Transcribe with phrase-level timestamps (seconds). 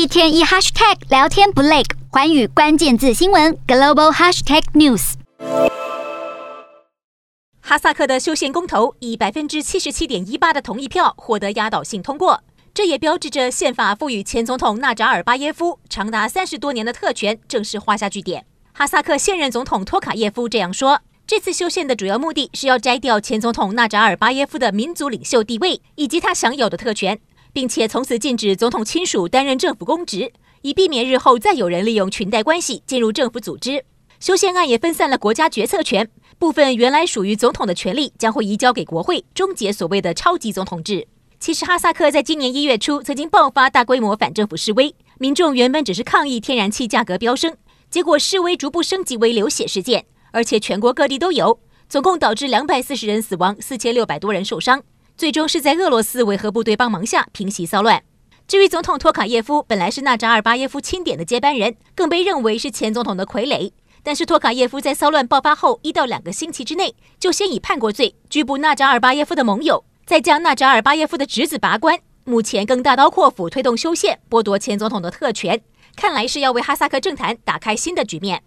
[0.00, 5.12] 一天一 hashtag 聊天不累，寰宇关键字新闻 global hashtag news。
[7.60, 12.42] 哈萨克的修宪公投以百分之七十七点一八的同意票获得压倒性通过，
[12.72, 18.46] 这也标志着宪法赋予前总统纳扎尔巴耶夫长达三十多年的特权正式画下句点。
[18.72, 27.20] 哈萨克现任总统托卡耶夫这样说：“这次修宪的主要目的是要摘掉前总统纳扎尔巴耶夫的民族领袖地位以及他享有的特权。”
[27.52, 33.84] 并且从此禁止总统亲属担任政府公职，以避免日后再有人利用裙带关系进入政府组织。
[34.18, 36.08] 修宪案也分散了国家决策权，
[36.38, 41.08] 部分原来属于总统的权力将会移交给国会，终结所谓的超级总统制。
[41.38, 47.56] 其实，哈萨克在今年一月初曾经爆发大规模反政府示威，民众原本只是抗议天然气价格飙升，
[47.90, 51.58] 结果示威逐步升级为流血事件，而且全国各地都有，
[51.88, 54.82] 总共导致两百四十人死亡，四千六百多人受伤。
[55.20, 58.02] 最终是在俄罗斯维和部队帮忙下平息骚乱。
[58.48, 63.70] 至于总统托卡耶夫，本来是纳扎尔巴耶夫钦点的接班人，更被认为是前总统的傀儡。
[64.02, 71.98] 但是托卡耶夫在骚乱爆发后一到两个星期之内，就先以叛国罪拘捕纳扎尔巴耶夫的盟友，再将纳扎尔巴耶夫的侄子拔关。
[72.24, 75.60] 目前更大刀阔斧推动修宪，剥夺前总统的特权，
[75.96, 78.42] 看来是要为哈萨克政坛打开新的局面。